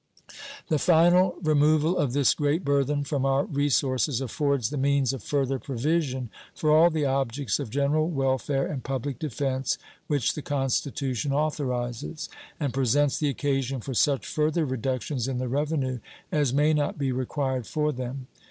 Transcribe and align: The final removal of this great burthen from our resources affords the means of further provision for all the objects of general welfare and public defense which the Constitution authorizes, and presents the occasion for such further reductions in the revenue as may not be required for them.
The 0.67 0.79
final 0.79 1.35
removal 1.43 1.95
of 1.95 2.13
this 2.13 2.33
great 2.33 2.65
burthen 2.65 3.03
from 3.03 3.23
our 3.23 3.45
resources 3.45 4.19
affords 4.19 4.71
the 4.71 4.77
means 4.77 5.13
of 5.13 5.21
further 5.21 5.59
provision 5.59 6.31
for 6.55 6.71
all 6.75 6.89
the 6.89 7.05
objects 7.05 7.59
of 7.59 7.69
general 7.69 8.09
welfare 8.09 8.65
and 8.65 8.83
public 8.83 9.19
defense 9.19 9.77
which 10.07 10.33
the 10.33 10.41
Constitution 10.41 11.31
authorizes, 11.31 12.29
and 12.59 12.73
presents 12.73 13.19
the 13.19 13.29
occasion 13.29 13.79
for 13.79 13.93
such 13.93 14.25
further 14.25 14.65
reductions 14.65 15.27
in 15.27 15.37
the 15.37 15.47
revenue 15.47 15.99
as 16.31 16.51
may 16.51 16.73
not 16.73 16.97
be 16.97 17.11
required 17.11 17.67
for 17.67 17.91
them. 17.91 18.25